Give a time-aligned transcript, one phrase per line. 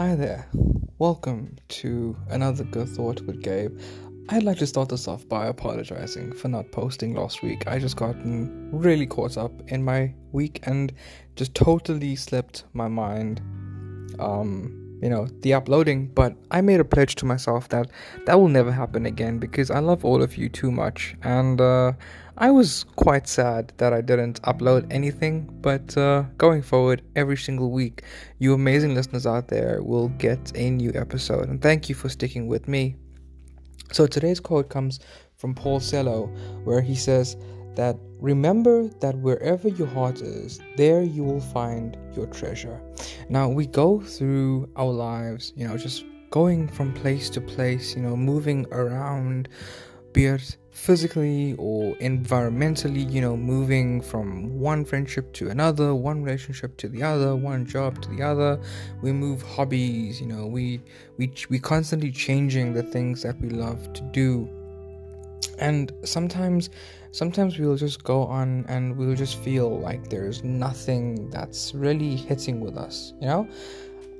[0.00, 0.48] Hi there.
[0.98, 3.78] Welcome to another Good Thought with Gabe.
[4.30, 7.66] I'd like to start this off by apologizing for not posting last week.
[7.66, 10.90] I just gotten really caught up in my week and
[11.36, 13.42] just totally slipped my mind.
[14.18, 17.90] Um, you know, the uploading, but I made a pledge to myself that
[18.24, 21.92] that will never happen again because I love all of you too much and uh
[22.40, 27.70] I was quite sad that I didn't upload anything, but uh, going forward, every single
[27.70, 28.02] week,
[28.38, 31.50] you amazing listeners out there will get a new episode.
[31.50, 32.96] And thank you for sticking with me.
[33.92, 35.00] So today's quote comes
[35.36, 36.28] from Paul Coelho,
[36.64, 37.36] where he says
[37.74, 42.80] that remember that wherever your heart is, there you will find your treasure.
[43.28, 48.00] Now, we go through our lives, you know, just going from place to place, you
[48.00, 49.50] know, moving around
[50.12, 56.76] be it physically or environmentally, you know, moving from one friendship to another, one relationship
[56.78, 58.58] to the other, one job to the other.
[59.02, 60.80] We move hobbies, you know, we
[61.18, 64.48] we we constantly changing the things that we love to do.
[65.58, 66.70] And sometimes
[67.12, 72.60] sometimes we'll just go on and we'll just feel like there's nothing that's really hitting
[72.60, 73.48] with us, you know?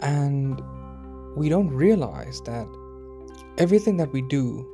[0.00, 0.60] And
[1.36, 2.66] we don't realize that
[3.58, 4.66] everything that we do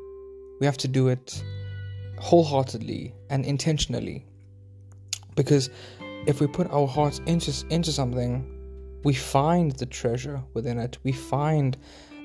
[0.60, 1.42] we have to do it
[2.18, 4.24] wholeheartedly and intentionally.
[5.34, 5.70] Because
[6.26, 8.44] if we put our hearts into, into something,
[9.04, 10.98] we find the treasure within it.
[11.04, 11.76] We find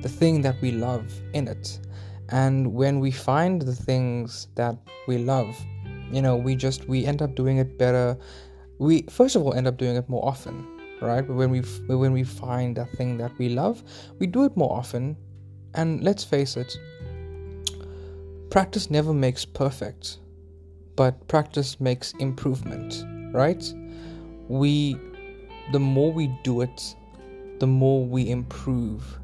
[0.01, 1.79] the thing that we love in it.
[2.29, 5.55] And when we find the things that we love,
[6.11, 8.17] you know, we just we end up doing it better.
[8.79, 10.65] We first of all end up doing it more often,
[11.01, 11.27] right?
[11.27, 13.83] When we when we find that thing that we love,
[14.19, 15.17] we do it more often.
[15.73, 16.75] And let's face it,
[18.51, 20.19] practice never makes perfect,
[20.97, 23.73] but practice makes improvement, right?
[24.49, 24.97] We,
[25.71, 26.95] the more we do it,
[27.59, 29.17] the more we improve.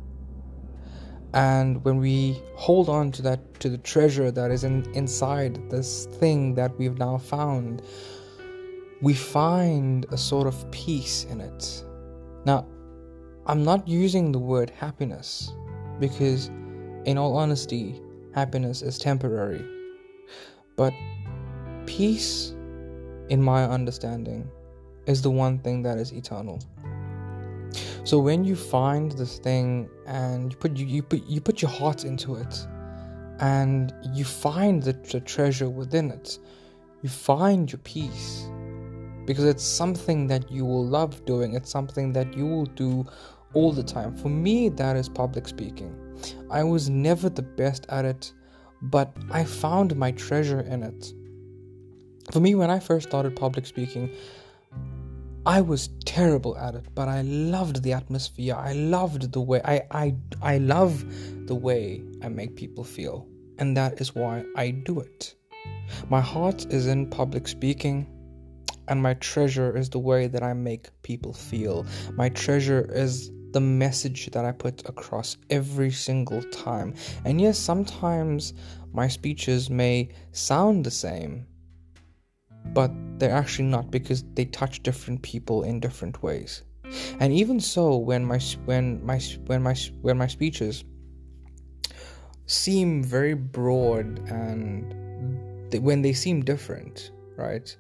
[1.34, 6.06] And when we hold on to that, to the treasure that is in, inside this
[6.06, 7.82] thing that we've now found,
[9.02, 11.84] we find a sort of peace in it.
[12.46, 12.66] Now,
[13.46, 15.52] I'm not using the word happiness
[16.00, 16.48] because,
[17.04, 18.02] in all honesty,
[18.38, 19.66] happiness is temporary.
[20.76, 20.94] But
[21.88, 22.54] peace,
[23.30, 24.48] in my understanding,
[25.08, 26.60] is the one thing that is eternal.
[28.04, 31.72] So when you find this thing and you put you, you put you put your
[31.72, 32.54] heart into it
[33.40, 36.38] and you find the, the treasure within it,
[37.02, 38.50] you find your peace
[39.26, 41.56] because it's something that you will love doing.
[41.56, 43.06] It's something that you will do
[43.54, 44.16] all the time.
[44.16, 45.96] For me, that is public speaking.
[46.50, 48.34] I was never the best at it,
[48.82, 51.14] but I found my treasure in it.
[52.32, 54.12] For me, when I first started public speaking,
[55.46, 58.56] I was terrible at it, but I loved the atmosphere.
[58.56, 61.06] I loved the way I I I love
[61.48, 63.26] the way I make people feel,
[63.58, 65.36] and that is why I do it.
[66.10, 68.08] My heart is in public speaking,
[68.90, 71.86] and my treasure is the way that I make people feel.
[72.16, 76.94] My treasure is the message that I put across every single time.
[77.26, 78.54] And yes, sometimes
[78.94, 81.46] my speeches may sound the same,
[82.74, 86.64] but they're actually not because they touch different people in different ways.
[87.20, 90.86] And even so, when my when my when my when my speeches
[92.46, 97.76] seem very broad and they, when they seem different, right?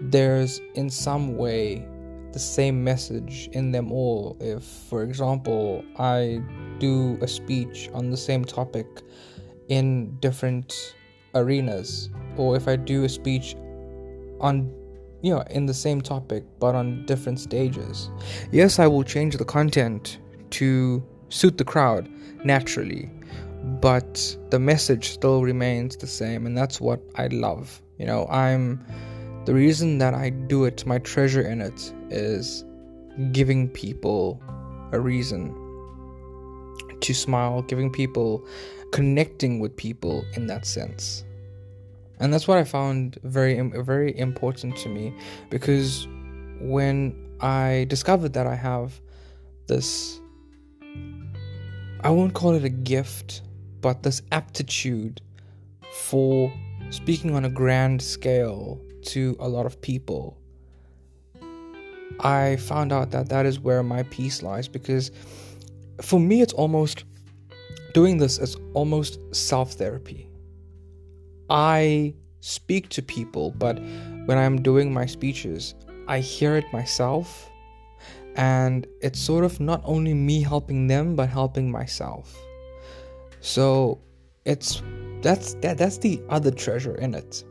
[0.00, 1.86] There's in some way
[2.32, 4.36] the same message in them all.
[4.40, 6.42] If, for example, I
[6.78, 8.86] do a speech on the same topic
[9.68, 10.96] in different
[11.34, 13.56] arenas, or if I do a speech
[14.40, 14.72] on
[15.22, 18.10] you know in the same topic but on different stages
[18.52, 20.18] yes i will change the content
[20.50, 22.06] to suit the crowd
[22.44, 23.10] naturally
[23.80, 28.78] but the message still remains the same and that's what i love you know i'm
[29.46, 32.64] the reason that I do it, my treasure in it, is
[33.32, 34.40] giving people
[34.92, 35.54] a reason
[37.00, 38.46] to smile, giving people,
[38.92, 41.24] connecting with people in that sense.
[42.18, 45.14] And that's what I found very, very important to me
[45.50, 46.06] because
[46.60, 49.00] when I discovered that I have
[49.66, 50.20] this,
[52.00, 53.42] I won't call it a gift,
[53.82, 55.20] but this aptitude
[55.92, 56.52] for
[56.90, 60.38] speaking on a grand scale to a lot of people,
[62.20, 65.10] I found out that that is where my peace lies because
[66.02, 67.04] for me, it's almost
[67.94, 70.28] doing this is almost self therapy.
[71.48, 73.78] I speak to people, but
[74.26, 75.74] when I'm doing my speeches,
[76.08, 77.50] I hear it myself
[78.36, 82.36] and it's sort of not only me helping them but helping myself
[83.40, 83.98] so
[84.44, 84.82] it's
[85.22, 87.42] that's that that's the other treasure in it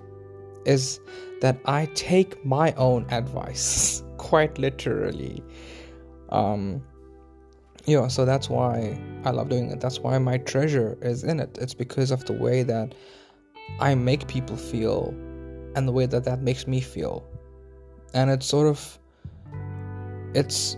[0.65, 0.99] is
[1.41, 3.94] that i take my own advice
[4.25, 5.43] quite literally.
[6.29, 6.81] Um
[7.85, 9.79] you know so that's why i love doing it.
[9.79, 11.57] That's why my treasure is in it.
[11.61, 12.95] It's because of the way that
[13.79, 15.13] i make people feel
[15.75, 17.15] and the way that that makes me feel.
[18.13, 18.99] And it's sort of
[20.33, 20.77] it's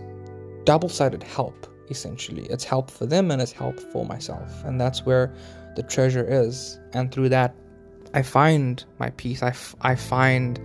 [0.64, 2.44] double-sided help essentially.
[2.54, 4.50] It's help for them and it's help for myself.
[4.64, 5.34] And that's where
[5.76, 6.78] the treasure is.
[6.92, 7.54] And through that
[8.14, 9.42] i find my peace.
[9.42, 10.60] I, f- I find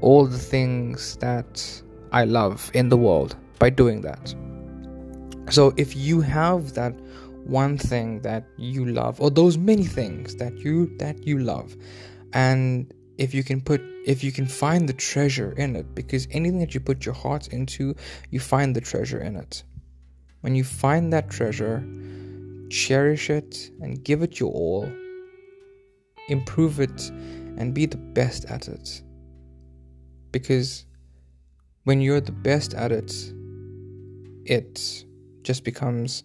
[0.00, 1.81] all the things that
[2.12, 4.34] i love in the world by doing that.
[5.50, 6.94] So if you have that
[7.44, 11.76] one thing that you love or those many things that you that you love
[12.32, 16.58] and if you can put if you can find the treasure in it because anything
[16.60, 17.94] that you put your heart into
[18.30, 19.62] you find the treasure in it.
[20.40, 21.84] When you find that treasure
[22.70, 24.90] cherish it and give it your all
[26.28, 27.10] improve it
[27.58, 29.02] and be the best at it.
[30.32, 30.86] Because
[31.84, 33.12] when you're the best at it
[34.44, 35.04] it
[35.42, 36.24] just becomes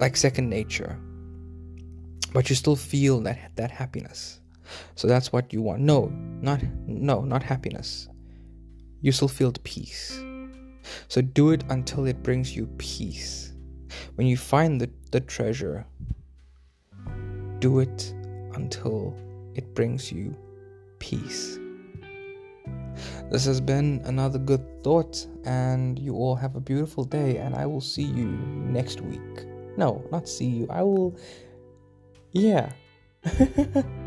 [0.00, 0.98] like second nature
[2.32, 4.40] but you still feel that that happiness
[4.94, 5.80] so that's what you want.
[5.80, 8.08] No, not no, not happiness.
[9.00, 10.18] You still feel the peace.
[11.08, 13.52] So do it until it brings you peace.
[14.14, 15.86] When you find the, the treasure,
[17.58, 18.14] do it
[18.54, 19.14] until
[19.54, 20.36] it brings you
[20.98, 21.58] peace.
[23.32, 27.64] This has been another good thought, and you all have a beautiful day, and I
[27.64, 29.46] will see you next week.
[29.78, 30.66] No, not see you.
[30.68, 31.16] I will.
[32.32, 32.72] Yeah.